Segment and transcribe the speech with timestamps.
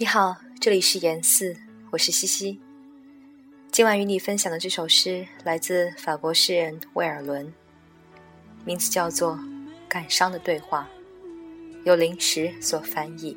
[0.00, 1.56] 你好，这里是言四，
[1.90, 2.60] 我是西西。
[3.72, 7.52] 今晚与你分享的这首诗来自法国诗人魏尔伦，
[8.64, 9.32] 名字叫做
[9.88, 10.88] 《感伤的对话》，
[11.84, 13.36] 由临时所翻译。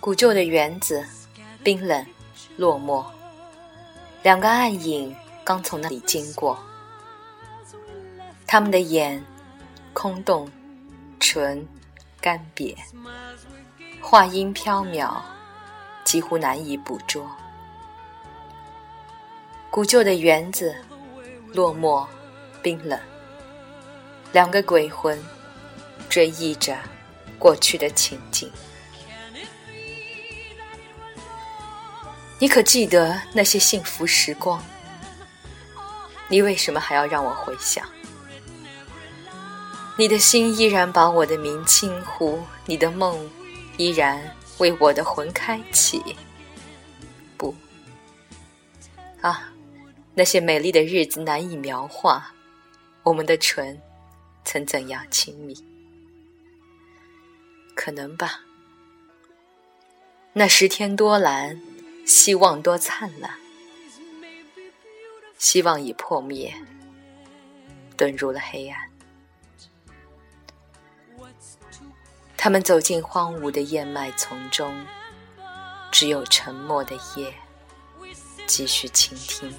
[0.00, 1.02] 古旧的园子，
[1.62, 2.06] 冰冷
[2.58, 3.02] 落寞。
[4.22, 6.58] 两个暗影刚从那里经过，
[8.46, 9.24] 他们的眼
[9.94, 10.50] 空洞，
[11.18, 11.66] 唇
[12.20, 12.76] 干瘪，
[14.02, 15.16] 话音飘渺，
[16.04, 17.26] 几乎难以捕捉。
[19.70, 20.76] 古旧的园子，
[21.54, 22.06] 落寞
[22.62, 23.00] 冰冷。
[24.34, 25.16] 两个鬼魂
[26.08, 26.76] 追忆着
[27.38, 28.50] 过去的情景。
[32.40, 34.60] 你可记得那些幸福时光？
[36.26, 37.88] 你为什么还要让我回想？
[39.96, 43.30] 你的心依然把我的名轻呼，你的梦
[43.76, 44.20] 依然
[44.58, 46.02] 为我的魂开启。
[47.36, 47.54] 不，
[49.20, 49.48] 啊，
[50.12, 52.32] 那些美丽的日子难以描画，
[53.04, 53.80] 我们的唇
[54.44, 55.56] 曾怎样亲密？
[57.74, 58.40] 可能吧。
[60.32, 61.60] 那十天多蓝。
[62.06, 63.38] 希望多灿烂，
[65.38, 66.54] 希望已破灭，
[67.96, 68.90] 遁入了黑暗。
[72.36, 74.84] 他们走进荒芜的燕麦丛中，
[75.90, 77.34] 只有沉默的夜，
[78.46, 79.50] 继续倾听。